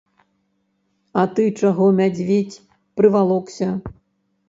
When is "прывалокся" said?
2.99-3.73